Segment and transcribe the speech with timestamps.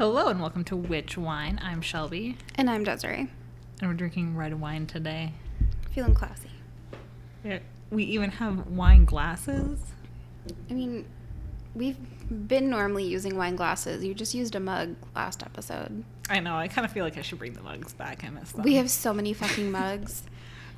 [0.00, 1.60] Hello and welcome to Witch Wine.
[1.62, 3.28] I'm Shelby, And I'm Desiree.
[3.82, 5.34] and we're drinking red wine today.
[5.90, 6.48] Feeling classy.
[7.44, 7.58] Yeah,
[7.90, 9.78] We even have wine glasses.
[10.70, 11.04] I mean,
[11.74, 11.98] we've
[12.48, 14.02] been normally using wine glasses.
[14.02, 16.02] You just used a mug last episode.
[16.30, 16.56] I know.
[16.56, 18.24] I kind of feel like I should bring the mugs back.
[18.24, 18.62] I miss them.
[18.64, 20.22] We have so many fucking mugs.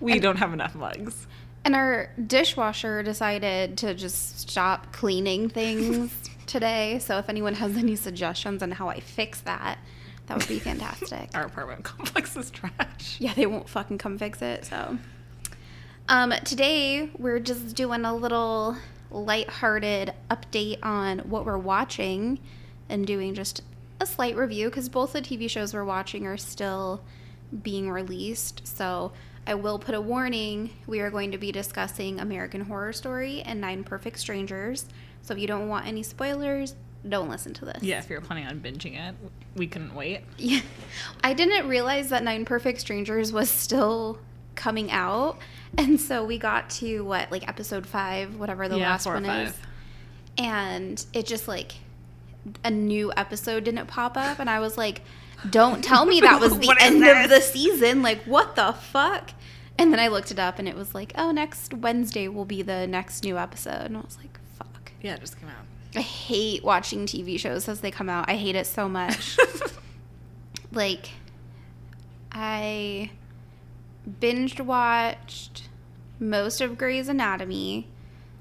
[0.01, 1.29] we don't have enough mugs.
[1.65, 6.13] And our dishwasher decided to just stop cleaning things
[6.53, 6.99] today.
[6.99, 9.79] So if anyone has any suggestions on how I fix that,
[10.27, 11.31] that would be fantastic.
[11.35, 13.17] Our apartment complex is trash.
[13.19, 14.67] yeah, they won't fucking come fix it.
[14.67, 14.99] So,
[16.09, 18.77] um, today we're just doing a little
[19.11, 22.39] lighthearted update on what we're watching
[22.89, 23.63] and doing just
[24.01, 27.03] a slight review because both the TV shows we're watching are still
[27.63, 28.67] being released.
[28.67, 29.13] So,
[29.47, 30.71] I will put a warning.
[30.87, 34.87] We are going to be discussing American Horror Story and Nine Perfect Strangers.
[35.23, 36.75] So, if you don't want any spoilers,
[37.09, 37.83] don't listen to this.
[37.83, 39.15] Yeah, if you're planning on binging it,
[39.57, 40.23] we couldn't wait.
[40.39, 40.61] Yeah.
[41.25, 44.19] I didn't realize that Nine Perfect Strangers was still
[44.55, 45.39] coming out.
[45.79, 49.55] And so we got to what, like episode five, whatever the yeah, last one is.
[50.39, 51.73] And it just like
[52.65, 54.39] a new episode didn't pop up.
[54.39, 55.03] And I was like,
[55.51, 58.03] don't tell me that was the end of the season.
[58.03, 59.31] Like, what the fuck?
[59.79, 62.63] And then I looked it up and it was like, oh, next Wednesday will be
[62.63, 63.87] the next new episode.
[63.87, 64.93] And I was like, fuck.
[65.01, 65.65] Yeah, it just came out.
[65.95, 68.29] I hate watching TV shows as they come out.
[68.29, 69.37] I hate it so much.
[70.73, 71.11] like
[72.31, 73.11] I
[74.09, 75.69] binged watched
[76.19, 77.89] most of Grey's Anatomy.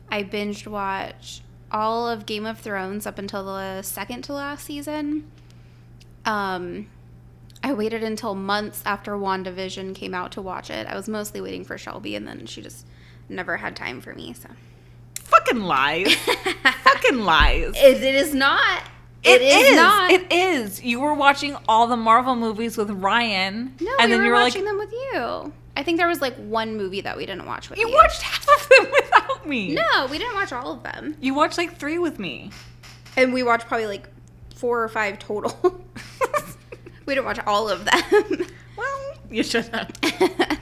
[0.10, 1.42] I binged watched
[1.72, 5.30] all of Game of Thrones up until the second to last season.
[6.26, 6.88] Um
[7.64, 10.88] I waited until months after WandaVision came out to watch it.
[10.88, 12.88] I was mostly waiting for Shelby and then she just
[13.30, 14.50] never had time for me, so
[15.16, 16.14] Fucking lies.
[16.14, 17.74] Fucking lies.
[17.78, 18.84] It, it is not.
[19.24, 19.76] It is, is.
[19.76, 20.12] not.
[20.12, 20.84] It is.
[20.84, 24.32] You were watching all the Marvel movies with Ryan, No, and we then were you
[24.32, 25.54] were like, watching them with you.
[25.78, 27.94] I think there was like one movie that we didn't watch with "You you.
[27.94, 31.16] watched half of them without me." No, we didn't watch all of them.
[31.22, 32.50] You watched like three with me.
[33.16, 34.10] And we watched probably like
[34.56, 35.82] four or five total.
[37.06, 38.48] we didn't watch all of them.
[38.78, 39.92] well, you should have.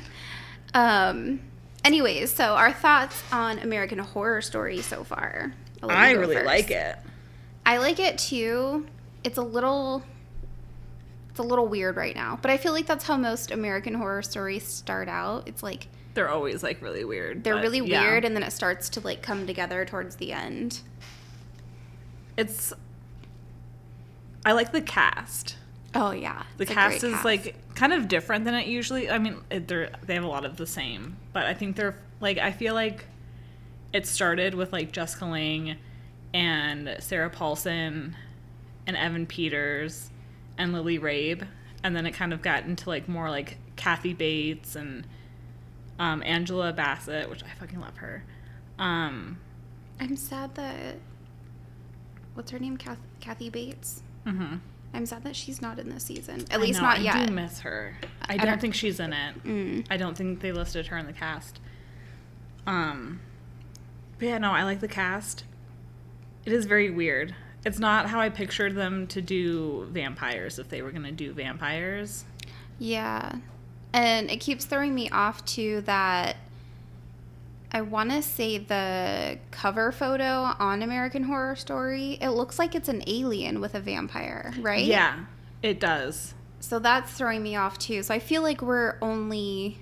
[0.73, 1.39] um
[1.83, 5.53] anyways, so our thoughts on American Horror Story so far.
[5.81, 6.45] I'll let you I really first.
[6.45, 6.97] like it.
[7.65, 8.85] I like it too.
[9.23, 10.03] It's a little
[11.29, 14.21] it's a little weird right now, but I feel like that's how most American horror
[14.21, 15.47] stories start out.
[15.47, 17.43] It's like They're always like really weird.
[17.43, 18.01] they're but, really yeah.
[18.01, 20.81] weird and then it starts to like come together towards the end.
[22.37, 22.73] It's.
[24.45, 25.57] I like the cast.
[25.95, 26.43] Oh yeah.
[26.57, 27.25] The cast is cast.
[27.25, 29.09] like kind of different than it usually.
[29.09, 31.95] I mean, it, they're they have a lot of the same, but I think they're
[32.19, 33.05] like I feel like
[33.93, 35.77] it started with like Jessica Lange
[36.33, 38.15] and Sarah Paulson
[38.85, 40.09] and Evan Peters
[40.57, 41.47] and Lily Rabe,
[41.83, 45.07] and then it kind of got into like more like Kathy Bates and
[45.97, 48.23] um, Angela Bassett, which I fucking love her.
[48.77, 49.39] Um,
[49.99, 50.97] I'm sad that
[52.35, 52.77] what's her name?
[52.77, 54.03] Kath- Kathy Bates.
[54.25, 54.59] mhm.
[54.93, 56.41] I'm sad that she's not in this season.
[56.49, 57.15] At I least know, not I yet.
[57.15, 57.95] I do miss her.
[58.23, 59.43] I, I don't, don't- think she's in it.
[59.43, 59.85] Mm.
[59.89, 61.59] I don't think they listed her in the cast.
[62.65, 63.21] Um,
[64.17, 65.43] but yeah, no, I like the cast.
[66.45, 67.35] It is very weird.
[67.65, 72.25] It's not how I pictured them to do vampires if they were gonna do vampires.
[72.79, 73.35] Yeah.
[73.93, 76.37] And it keeps throwing me off to that
[77.71, 80.23] I want to say the cover photo
[80.59, 84.83] on American Horror Story, it looks like it's an alien with a vampire, right?
[84.85, 85.25] Yeah,
[85.61, 86.33] it does.
[86.61, 88.01] So that's throwing me off too.
[88.03, 89.77] So I feel like we're only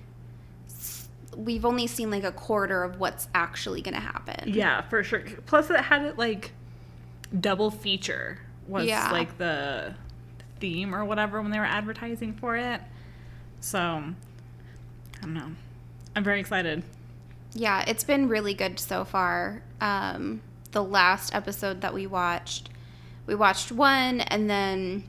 [1.36, 4.52] we've only seen like a quarter of what's actually going to happen.
[4.52, 5.20] Yeah, for sure.
[5.46, 6.52] Plus, it had it like
[7.38, 9.10] double feature was Yeah.
[9.12, 9.94] like the
[10.60, 12.80] theme or whatever when they were advertising for it.
[13.60, 15.50] So I don't know.
[16.16, 16.82] I'm very excited.
[17.58, 19.62] Yeah, it's been really good so far.
[19.80, 22.68] Um, the last episode that we watched,
[23.26, 25.04] we watched one, and then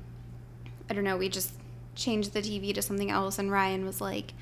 [0.89, 1.53] I don't know, we just
[1.95, 4.33] changed the TV to something else, and Ryan was like,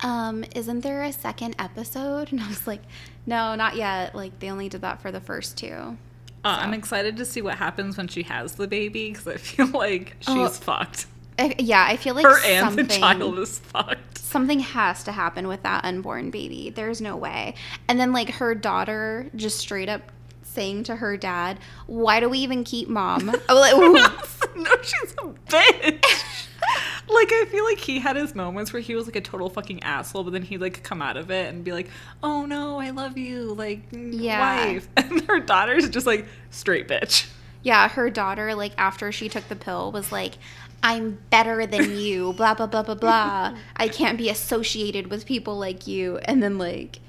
[0.00, 2.82] um, "Isn't there a second episode?" And I was like,
[3.26, 4.14] "No, not yet.
[4.14, 5.96] Like they only did that for the first two.
[6.44, 9.66] Uh, I'm excited to see what happens when she has the baby because I feel
[9.74, 11.06] like she's Oh, fucked.
[11.40, 14.07] I, yeah, I feel like Her and something, the child is fucked.
[14.28, 16.70] Something has to happen with that unborn baby.
[16.70, 17.54] There's no way.
[17.88, 22.38] And then like her daughter just straight up saying to her dad, "Why do we
[22.40, 23.74] even keep mom?" I'm like,
[24.56, 26.24] no, she's a bitch.
[27.08, 29.82] like I feel like he had his moments where he was like a total fucking
[29.82, 31.88] asshole, but then he'd like come out of it and be like,
[32.22, 34.66] "Oh no, I love you, like Yeah.
[34.66, 37.28] wife," and her daughter's just like straight bitch.
[37.62, 40.34] Yeah, her daughter, like after she took the pill, was like,
[40.82, 43.56] I'm better than you, blah, blah, blah, blah, blah.
[43.76, 46.18] I can't be associated with people like you.
[46.18, 47.00] And then, like,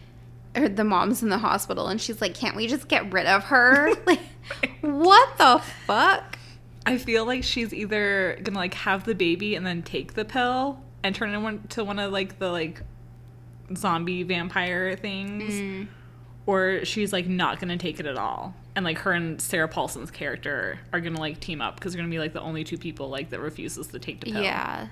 [0.56, 3.46] her, the mom's in the hospital and she's like, Can't we just get rid of
[3.46, 3.94] her?
[4.08, 4.22] Like,
[4.82, 6.40] what the fuck?
[6.84, 10.80] I feel like she's either gonna like have the baby and then take the pill
[11.04, 12.82] and turn into one of like the like
[13.76, 15.88] zombie vampire things, Mm.
[16.48, 18.56] or she's like not gonna take it at all.
[18.80, 22.10] And like her and Sarah Paulson's character are gonna like team up because they're gonna
[22.10, 24.42] be like the only two people like that refuses to take the pill.
[24.42, 24.88] Yeah.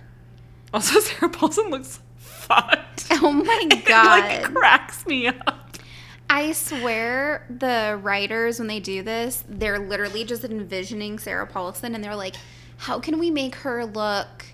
[0.73, 3.05] Also, Sarah Paulson looks fucked.
[3.23, 4.25] Oh my god!
[4.29, 5.77] It, like cracks me up.
[6.29, 12.03] I swear the writers, when they do this, they're literally just envisioning Sarah Paulson and
[12.03, 12.35] they're like,
[12.75, 14.47] How can we make her look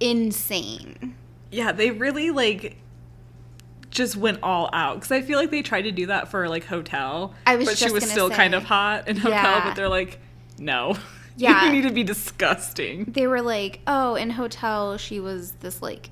[0.00, 1.14] insane?
[1.52, 2.76] Yeah, they really like
[3.90, 6.64] just went all out because I feel like they tried to do that for like
[6.64, 7.34] Hotel.
[7.46, 9.64] I was but she was still kind of hot in Hotel, Yeah.
[9.64, 10.20] but they're like,
[10.58, 10.96] no,
[11.36, 11.66] Yeah.
[11.66, 13.04] you need to be disgusting.
[13.06, 16.10] they were like, oh, in hotel she was this like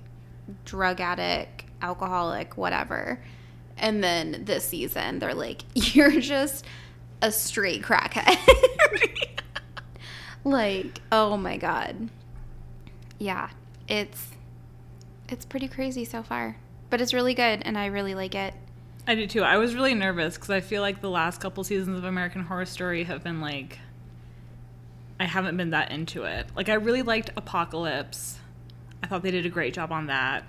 [0.64, 3.22] drug addict, alcoholic, whatever.
[3.76, 5.62] And then this season they're like,
[5.94, 6.64] you're just
[7.22, 8.38] a straight crackhead.
[10.44, 12.08] like, oh my god.
[13.19, 13.50] Yeah,
[13.88, 14.28] it's
[15.28, 16.56] it's pretty crazy so far.
[16.90, 18.55] But it's really good and I really like it.
[19.06, 19.43] I do too.
[19.43, 22.67] I was really nervous because I feel like the last couple seasons of American Horror
[22.67, 23.79] Story have been like,
[25.20, 26.46] I haven't been that into it.
[26.55, 28.38] Like, I really liked Apocalypse.
[29.02, 30.44] I thought they did a great job on that.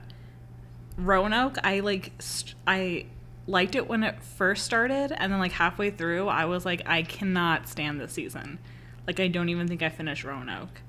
[0.98, 3.06] Roanoke, I like, st- I
[3.48, 7.04] liked it when it first started, and then like halfway through, I was like, I
[7.04, 8.60] cannot stand this season.
[9.08, 10.82] Like, I don't even think I finished Roanoke.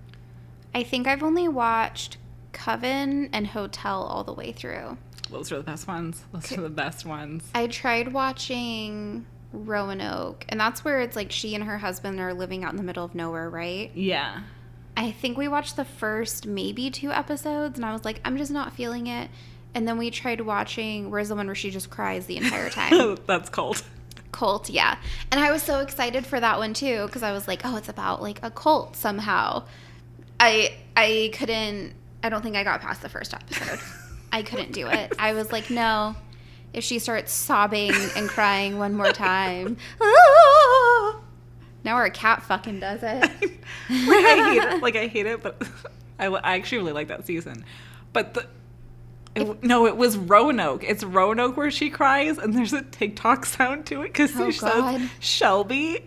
[0.74, 2.18] I think I've only watched
[2.52, 4.98] Coven and Hotel all the way through.
[5.30, 6.24] Those are the best ones.
[6.32, 7.44] Those are the best ones.
[7.54, 12.64] I tried watching Roanoke, and that's where it's like she and her husband are living
[12.64, 13.90] out in the middle of nowhere, right?
[13.94, 14.40] Yeah.
[14.96, 18.50] I think we watched the first maybe two episodes, and I was like, I'm just
[18.50, 19.30] not feeling it.
[19.74, 23.16] And then we tried watching Where's the one where she just cries the entire time?
[23.26, 23.84] That's cult.
[24.32, 24.96] cult, yeah.
[25.30, 27.88] And I was so excited for that one too because I was like, oh, it's
[27.88, 29.64] about like a cult somehow.
[30.40, 31.94] I I couldn't.
[32.22, 33.78] I don't think I got past the first episode.
[34.32, 35.12] I couldn't do it.
[35.18, 36.14] I was like, no.
[36.72, 39.76] If she starts sobbing and crying one more time,
[41.84, 43.22] now our cat fucking does it.
[43.90, 44.82] like I hate it.
[44.82, 45.60] Like I hate it, but
[46.18, 47.64] I, I actually really like that season.
[48.12, 48.46] But the
[49.34, 50.84] it, w- no, it was Roanoke.
[50.84, 54.60] It's Roanoke where she cries, and there's a TikTok sound to it because Oh, she
[54.60, 55.00] God.
[55.00, 56.04] says Shelby.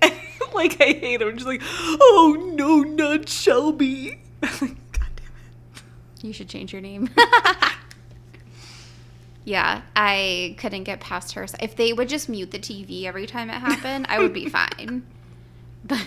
[0.53, 1.25] like I hate it.
[1.25, 5.25] when She's like, "Oh no, not Shelby." I'm like, God damn
[5.75, 6.25] it.
[6.25, 7.09] You should change your name.
[9.45, 11.45] Yeah, I couldn't get past her.
[11.59, 15.03] If they would just mute the TV every time it happened, I would be fine.
[15.85, 15.99] But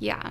[0.00, 0.30] yeah.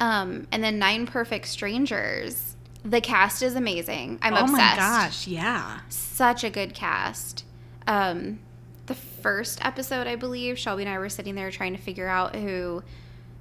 [0.00, 2.56] Um, and then Nine Perfect Strangers.
[2.82, 4.18] The cast is amazing.
[4.22, 4.52] I'm oh obsessed.
[4.52, 5.80] Oh my gosh, yeah.
[5.90, 7.44] Such a good cast.
[7.86, 8.38] Um,
[8.86, 12.34] the first episode, I believe, Shelby and I were sitting there trying to figure out
[12.34, 12.82] who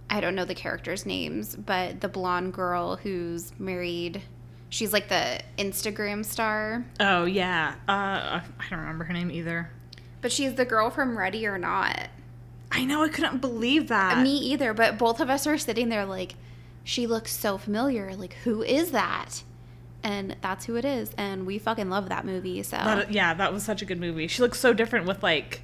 [0.09, 4.21] I don't know the characters' names, but the blonde girl who's married,
[4.73, 7.75] she's like the Instagram star, Oh yeah.
[7.87, 9.69] Uh, I don't remember her name either.
[10.21, 12.07] but she's the girl from Ready or Not.
[12.71, 13.03] I know.
[13.03, 14.23] I couldn't believe that.
[14.23, 16.33] Me either, but both of us are sitting there like,
[16.83, 18.15] she looks so familiar.
[18.15, 19.43] Like, who is that?
[20.01, 21.11] And that's who it is.
[21.17, 22.63] And we fucking love that movie.
[22.63, 24.27] So, That- yeah, that was such a good movie.
[24.27, 25.61] She looks so different with like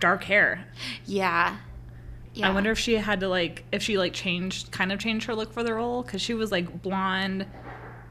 [0.00, 0.66] dark hair.
[1.06, 1.56] yeah.
[2.34, 2.48] Yeah.
[2.48, 5.34] I wonder if she had to like if she like changed kind of changed her
[5.34, 7.44] look for the role because she was like blonde,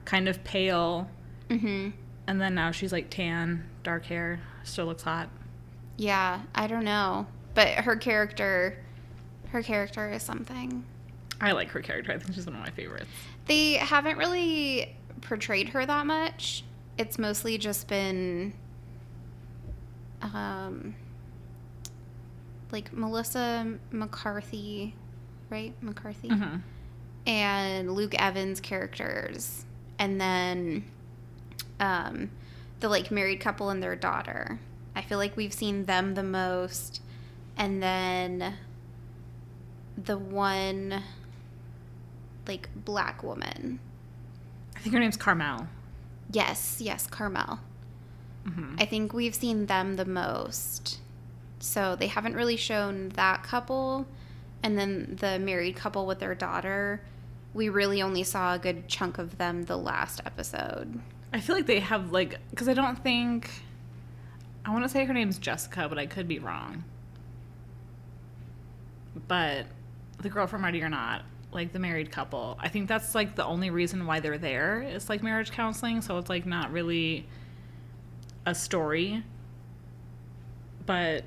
[0.05, 1.09] kind of pale,
[1.49, 1.89] hmm
[2.27, 5.29] and then now she's like tan, dark hair, still looks hot.
[5.97, 7.27] Yeah, I don't know.
[7.53, 8.77] But her character
[9.49, 10.85] her character is something.
[11.41, 12.11] I like her character.
[12.13, 13.07] I think she's one of my favorites.
[13.47, 16.63] They haven't really portrayed her that much.
[16.97, 18.53] It's mostly just been
[20.21, 20.95] um
[22.71, 24.95] like Melissa McCarthy,
[25.49, 25.73] right?
[25.81, 26.29] McCarthy.
[26.29, 26.57] hmm
[27.27, 29.65] and Luke Evans characters,
[30.01, 30.83] and then
[31.79, 32.31] um,
[32.79, 34.59] the like married couple and their daughter.
[34.95, 37.01] I feel like we've seen them the most,
[37.55, 38.55] and then
[39.95, 41.03] the one
[42.47, 43.79] like black woman.
[44.75, 45.67] I think her name's Carmel.
[46.31, 47.59] Yes, yes, Carmel.
[48.43, 50.99] hmm I think we've seen them the most.
[51.59, 54.07] So they haven't really shown that couple.
[54.63, 57.01] And then the married couple with their daughter,
[57.53, 60.99] we really only saw a good chunk of them the last episode.
[61.33, 63.49] I feel like they have like because I don't think
[64.65, 66.83] I want to say her name's Jessica, but I could be wrong.
[69.27, 69.65] but
[70.19, 73.45] the girl from Ready or Not, like the married couple, I think that's like the
[73.45, 74.81] only reason why they're there.
[74.81, 77.27] It's like marriage counseling, so it's like not really
[78.45, 79.23] a story.
[80.85, 81.23] But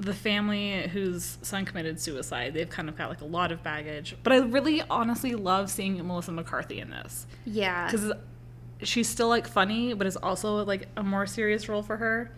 [0.00, 4.16] the family whose son committed suicide, they've kind of got like a lot of baggage.
[4.22, 7.86] But I really honestly love seeing Melissa McCarthy in this Yeah.
[7.90, 8.12] because
[8.82, 12.30] she's still like funny, but it's also like a more serious role for her.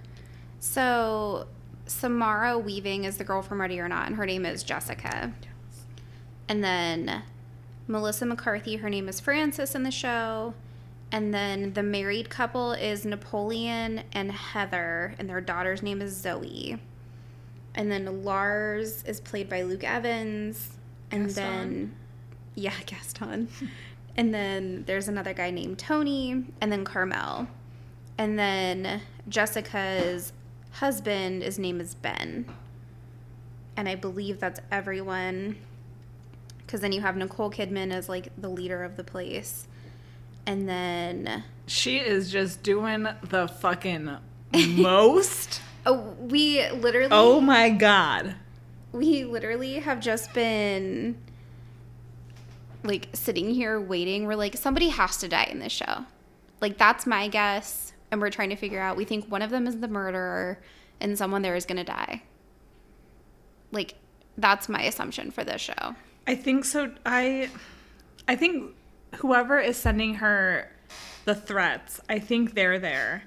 [0.61, 1.47] So,
[1.87, 5.33] Samara Weaving is the girl from Ready or Not, and her name is Jessica.
[6.49, 7.23] And then
[7.87, 10.55] Melissa McCarthy, her name is Frances in the show.
[11.13, 16.79] And then the married couple is Napoleon and Heather, and their daughter's name is Zoe.
[17.75, 20.71] And then Lars is played by Luke Evans.
[21.11, 21.45] And Gaston?
[21.45, 21.95] then,
[22.55, 23.49] yeah, Gaston.
[24.17, 27.49] and then there's another guy named Tony, and then Carmel.
[28.17, 30.33] And then Jessica's
[30.73, 32.47] husband, his name is Ben.
[33.77, 35.57] And I believe that's everyone.
[36.59, 39.67] Because then you have Nicole Kidman as like the leader of the place.
[40.47, 44.11] And then She is just doing the fucking
[44.77, 45.61] most.
[45.87, 48.35] Oh, we literally oh my god.
[48.93, 51.17] we literally have just been
[52.85, 54.27] like sitting here waiting.
[54.27, 56.05] We're like, somebody has to die in this show.
[56.61, 57.93] Like that's my guess.
[58.11, 60.61] And we're trying to figure out we think one of them is the murderer
[61.01, 62.23] and someone there is gonna die.
[63.73, 63.95] Like
[64.37, 65.95] that's my assumption for this show.
[66.27, 66.93] I think so.
[67.05, 67.51] I,
[68.29, 68.75] I think
[69.17, 70.71] whoever is sending her
[71.25, 73.25] the threats, I think they're there,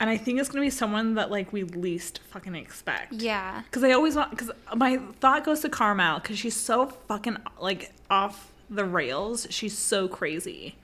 [0.00, 3.12] and I think it's gonna be someone that like we least fucking expect.
[3.12, 3.62] Yeah.
[3.64, 4.30] Because I always want.
[4.30, 9.46] Because my thought goes to Carmel because she's so fucking like off the rails.
[9.50, 10.76] She's so crazy.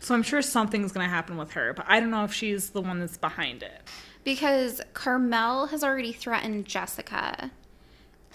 [0.00, 2.80] So I'm sure something's gonna happen with her, but I don't know if she's the
[2.80, 3.82] one that's behind it.
[4.24, 7.50] Because Carmel has already threatened Jessica.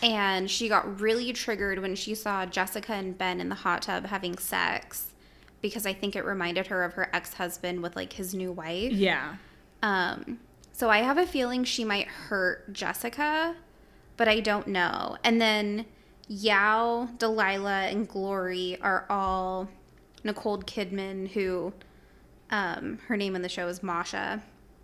[0.03, 4.05] And she got really triggered when she saw Jessica and Ben in the hot tub
[4.05, 5.13] having sex.
[5.61, 8.91] Because I think it reminded her of her ex husband with like his new wife.
[8.91, 9.35] Yeah.
[9.81, 10.39] Um,
[10.71, 13.55] so I have a feeling she might hurt Jessica,
[14.17, 15.17] but I don't know.
[15.23, 15.85] And then
[16.27, 19.69] Yao, Delilah, and Glory are all
[20.23, 21.73] Nicole Kidman, who
[22.49, 24.41] um, her name in the show is Masha.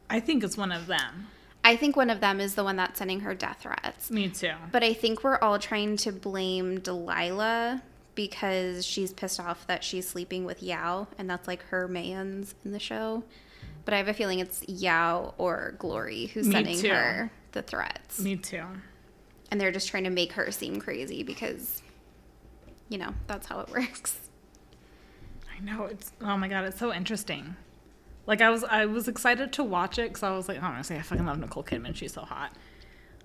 [0.09, 1.27] I think it's one of them.
[1.63, 4.09] I think one of them is the one that's sending her death threats.
[4.09, 4.53] Me too.
[4.71, 7.83] But I think we're all trying to blame Delilah
[8.15, 12.71] because she's pissed off that she's sleeping with Yao, and that's like her man's in
[12.71, 13.23] the show.
[13.87, 16.89] But I have a feeling it's Yao or Glory who's Me sending too.
[16.89, 18.19] her the threats.
[18.19, 18.65] Me too.
[19.49, 21.81] And they're just trying to make her seem crazy because,
[22.89, 24.17] you know, that's how it works.
[25.57, 27.55] I know it's oh my god, it's so interesting.
[28.25, 31.01] Like I was I was excited to watch it because I was like, honestly, I
[31.01, 31.95] fucking love Nicole Kidman.
[31.95, 32.51] She's so hot.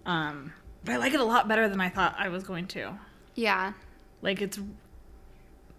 [0.07, 0.53] Um,
[0.85, 2.97] but I like it a lot better than I thought I was going to.
[3.35, 3.73] Yeah.
[4.23, 4.61] Like it's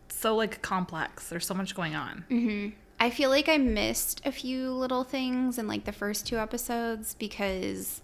[0.09, 1.29] so like complex.
[1.29, 2.25] There's so much going on.
[2.27, 2.67] hmm
[3.03, 7.15] I feel like I missed a few little things in like the first two episodes
[7.19, 8.01] because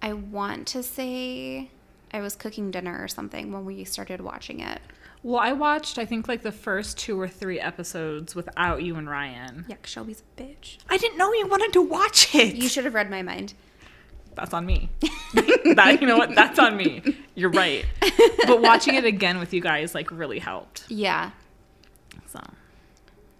[0.00, 1.68] I want to say
[2.10, 4.80] I was cooking dinner or something when we started watching it.
[5.22, 9.10] Well, I watched I think like the first two or three episodes without you and
[9.10, 9.66] Ryan.
[9.68, 10.78] Yeah, Shelby's a bitch.
[10.88, 12.54] I didn't know you wanted to watch it.
[12.54, 13.52] You should have read my mind.
[14.36, 14.88] That's on me.
[15.34, 16.34] that you know what?
[16.34, 17.02] That's on me.
[17.34, 17.84] You're right.
[18.46, 20.84] But watching it again with you guys like really helped.
[20.88, 21.32] Yeah.
[22.28, 22.40] So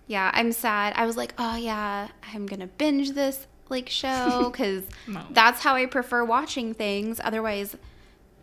[0.06, 0.92] Yeah, I'm sad.
[0.96, 5.22] I was like, oh yeah, I'm gonna binge this like show because No.
[5.30, 7.20] that's how I prefer watching things.
[7.24, 7.76] Otherwise,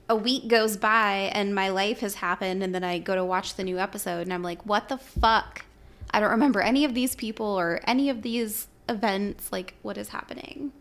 [0.09, 3.55] a week goes by and my life has happened, and then I go to watch
[3.55, 5.63] the new episode, and I'm like, what the fuck?
[6.13, 9.51] I don't remember any of these people or any of these events.
[9.51, 10.73] Like, what is happening?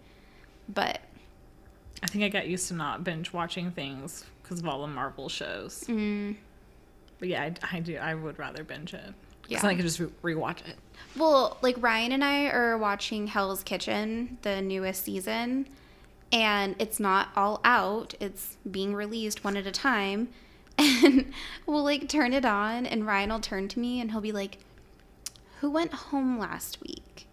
[0.69, 1.01] But
[2.03, 5.29] I think I got used to not binge watching things because of all the Marvel
[5.29, 5.85] shows.
[5.87, 6.35] mm,
[7.19, 7.97] But yeah, I, I do.
[7.99, 9.13] I would rather binge it.
[9.51, 9.61] Yeah.
[9.63, 9.69] Yeah.
[9.69, 10.77] I could just re- rewatch it.
[11.17, 15.67] Well, like Ryan and I are watching Hell's Kitchen, the newest season,
[16.33, 18.15] and it's not all out.
[18.21, 20.29] It's being released one at a time.
[20.83, 21.33] And
[21.67, 24.59] we'll like turn it on, and Ryan will turn to me and he'll be like,
[25.61, 27.27] Who went home last week?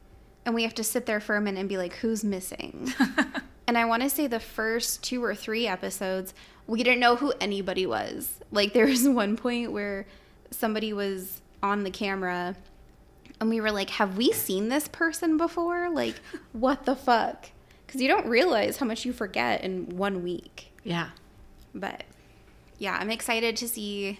[0.45, 2.91] And we have to sit there for a minute and be like, Who's missing?
[3.67, 6.33] and I want to say the first two or three episodes,
[6.65, 8.39] we didn't know who anybody was.
[8.51, 10.05] Like, there was one point where
[10.51, 12.55] somebody was on the camera
[13.39, 15.89] and we were like, have we seen this person before?
[15.89, 16.15] Like,
[16.53, 17.49] what the fuck?
[17.85, 20.73] Because you don't realize how much you forget in one week.
[20.83, 21.09] Yeah.
[21.73, 22.03] But
[22.79, 24.19] yeah, I'm excited to see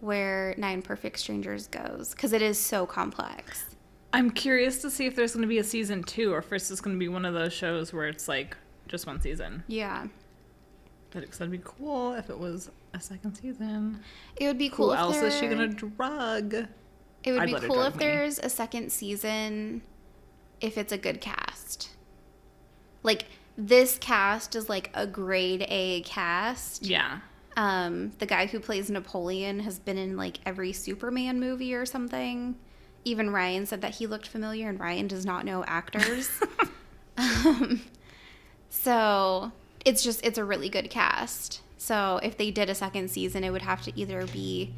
[0.00, 3.66] where Nine Perfect Strangers goes because it is so complex.
[4.14, 6.68] I'm curious to see if there's going to be a season two or if it's
[6.68, 8.56] just going to be one of those shows where it's like
[8.88, 9.62] just one season.
[9.68, 10.06] Yeah.
[11.10, 14.00] But it's gonna be cool if it was a second season.
[14.36, 14.88] It would be cool.
[14.88, 16.54] Who if else is she gonna drug?
[17.24, 18.04] It would I'd be cool if me.
[18.04, 19.82] there's a second season
[20.60, 21.90] if it's a good cast.
[23.02, 26.86] Like this cast is like a grade A cast.
[26.86, 27.20] Yeah.
[27.56, 32.56] Um, the guy who plays Napoleon has been in like every Superman movie or something.
[33.04, 36.30] Even Ryan said that he looked familiar, and Ryan does not know actors.
[37.18, 37.82] um,
[38.70, 39.52] so
[39.84, 41.60] it's just it's a really good cast.
[41.82, 44.72] So if they did a second season, it would have to either be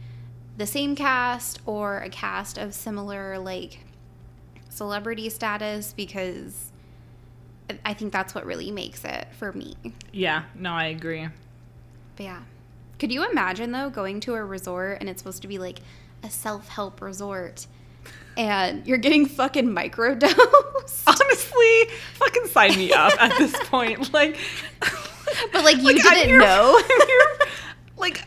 [0.56, 3.80] the same cast or a cast of similar like
[4.70, 6.72] celebrity status because
[7.84, 9.76] I think that's what really makes it for me.
[10.14, 10.44] Yeah.
[10.54, 11.28] No, I agree.
[12.16, 12.40] But yeah.
[12.98, 15.80] Could you imagine though going to a resort and it's supposed to be like
[16.22, 17.66] a self-help resort
[18.38, 21.02] and you're getting fucking microdosed?
[21.06, 21.84] Honestly,
[22.14, 24.10] fucking sign me up at this point.
[24.14, 24.38] Like,
[25.52, 26.80] But like you I'm didn't here- know.
[27.06, 27.48] Here-
[27.96, 28.22] like,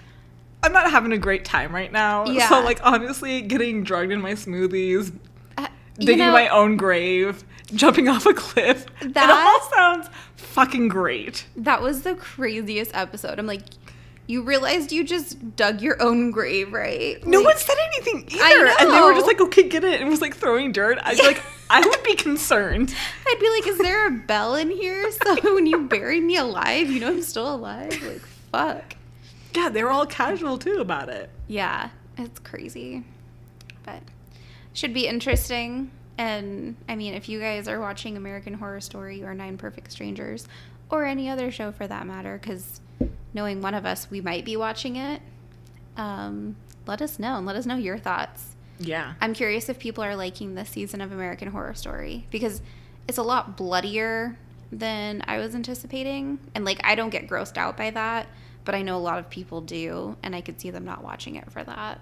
[0.64, 2.26] I'm not having a great time right now.
[2.26, 2.50] Yeah.
[2.50, 5.14] So, like, honestly, getting drugged in my smoothies,
[5.58, 5.68] Uh,
[6.00, 8.86] digging know, my own grave, jumping off a cliff.
[9.02, 11.46] That all sounds fucking great.
[11.56, 13.38] that was the craziest episode.
[13.40, 13.62] I'm like,
[14.28, 17.26] you realized you just dug your own grave, right?
[17.26, 18.68] No Like, one said anything either.
[18.68, 20.02] I And they were just like, okay, get it.
[20.02, 21.00] And was like throwing dirt.
[21.02, 22.94] I'd be like, I would be concerned.
[23.26, 25.10] I'd be like, is there a bell in here?
[25.12, 27.92] So when you bury me alive, you know I'm still alive?
[28.04, 28.96] Like, fuck.
[29.56, 31.30] Yeah, they were all casual too about it.
[31.48, 33.06] Yeah, it's crazy.
[33.84, 34.04] But
[34.74, 35.92] should be interesting.
[36.18, 40.48] And I mean, if you guys are watching American Horror Story or Nine Perfect Strangers
[40.90, 42.82] or any other show for that matter, because
[43.38, 45.22] knowing one of us, we might be watching it,
[45.96, 46.56] um,
[46.88, 48.56] let us know and let us know your thoughts.
[48.80, 49.14] Yeah.
[49.22, 52.64] I'm curious if people are liking this season of American Horror Story because
[53.08, 54.40] it's a lot bloodier
[54.72, 56.40] than I was anticipating.
[56.56, 58.28] And like, I don't get grossed out by that,
[58.66, 61.36] but I know a lot of people do, and I could see them not watching
[61.36, 62.02] it for that.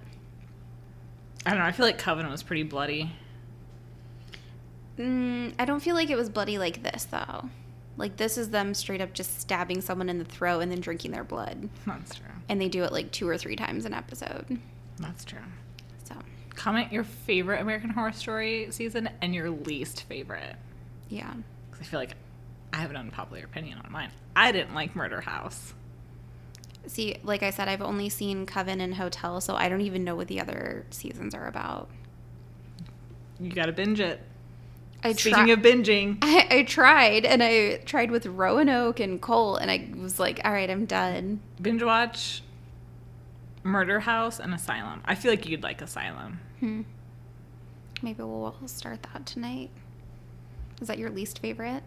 [1.46, 1.66] I don't know.
[1.66, 3.12] I feel like Coven was pretty bloody.
[4.98, 7.50] Mm, I don't feel like it was bloody like this though.
[7.98, 11.12] Like this is them straight up just stabbing someone in the throat and then drinking
[11.12, 12.26] their blood, That's true.
[12.50, 14.60] and they do it like two or three times an episode.
[15.00, 15.40] That's true.
[16.04, 16.16] So
[16.56, 20.56] Comment your favorite American Horror Story season and your least favorite.
[21.10, 21.34] yeah,
[21.72, 22.16] Because I feel like
[22.74, 24.12] I have an unpopular opinion on mine.
[24.36, 25.74] I didn't like Murder House.
[26.88, 30.16] see, like I said, I've only seen Coven and Hotel, so I don't even know
[30.18, 31.90] what the other seasons are about.
[33.40, 34.22] You gotta binge it.
[35.06, 39.62] I Speaking tri- of binging, I, I tried, and I tried with Roanoke and Cult,
[39.62, 41.42] and I was like, all right, I'm done.
[41.62, 42.42] binge watch
[43.62, 45.02] Murder House and Asylum.
[45.06, 46.40] I feel like you'd like Asylum.
[46.60, 46.82] Hmm.
[48.02, 49.70] Maybe we'll, we'll start that tonight.
[50.82, 51.84] Is that your least favorite?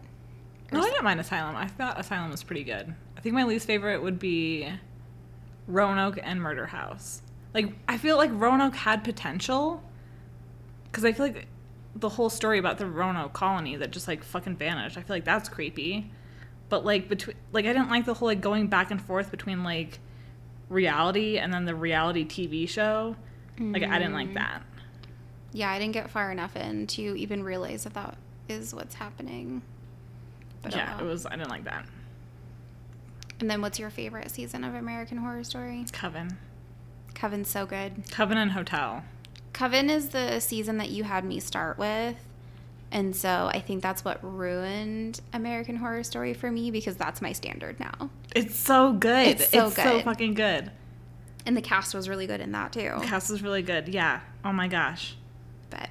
[0.71, 1.57] Or No, I didn't mind Asylum.
[1.57, 2.93] I thought Asylum was pretty good.
[3.17, 4.71] I think my least favorite would be
[5.67, 7.21] Roanoke and Murder House.
[7.53, 9.83] Like, I feel like Roanoke had potential
[10.85, 11.47] because I feel like
[11.95, 14.97] the whole story about the Roanoke colony that just like fucking vanished.
[14.97, 16.11] I feel like that's creepy.
[16.69, 19.63] But like between like I didn't like the whole like going back and forth between
[19.63, 19.99] like
[20.69, 23.15] reality and then the reality TV show.
[23.59, 24.35] Like I didn't like mm.
[24.35, 24.61] that.
[25.51, 29.63] Yeah, I didn't get far enough in to even realize that that is what's happening.
[30.61, 31.85] But oh yeah, uh, it was I didn't like that.
[33.39, 35.85] And then what's your favorite season of American Horror Story?
[35.91, 36.37] Coven.
[37.15, 38.03] Coven's so good.
[38.11, 39.03] Coven and Hotel.
[39.53, 42.15] Coven is the season that you had me start with.
[42.91, 47.33] And so I think that's what ruined American Horror Story for me because that's my
[47.33, 48.09] standard now.
[48.35, 49.27] It's so good.
[49.27, 50.05] It's so so good.
[50.05, 50.71] fucking good.
[51.45, 52.93] And the cast was really good in that too.
[52.99, 53.89] The cast was really good.
[53.89, 54.21] Yeah.
[54.43, 55.15] Oh my gosh.
[55.69, 55.89] But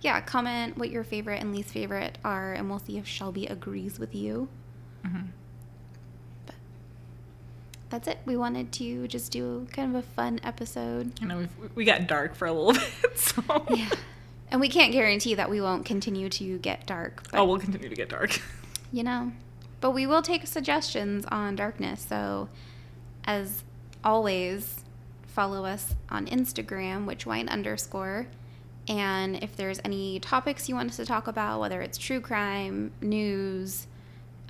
[0.00, 3.98] yeah, comment what your favorite and least favorite are, and we'll see if Shelby agrees
[4.00, 4.48] with you.
[5.04, 5.28] Mhm.
[7.92, 8.20] That's it.
[8.24, 11.12] We wanted to just do kind of a fun episode.
[11.20, 13.42] You know, we we got dark for a little bit, so.
[13.68, 13.90] Yeah.
[14.50, 17.22] And we can't guarantee that we won't continue to get dark.
[17.30, 18.40] But, Oh, we'll continue to get dark.
[18.92, 19.32] you know,
[19.82, 22.06] but we will take suggestions on darkness.
[22.08, 22.48] So,
[23.24, 23.62] as
[24.02, 24.84] always,
[25.26, 28.26] follow us on Instagram, witchwine underscore.
[28.88, 32.92] And if there's any topics you want us to talk about, whether it's true crime,
[33.02, 33.86] news,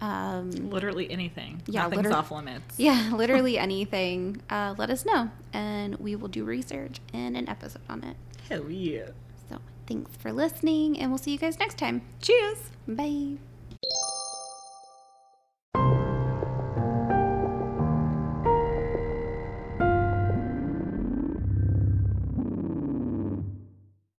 [0.02, 1.62] um, Literally anything.
[1.66, 2.74] Yeah, Nothing's liter- off limits.
[2.78, 5.30] yeah, literally anything, uh, let us know.
[5.54, 8.16] And we will do research and an episode on it.
[8.48, 9.06] Hell yeah.
[9.48, 12.02] So, thanks for listening, and we'll see you guys next time.
[12.20, 12.58] Cheers.
[12.88, 13.51] Bye.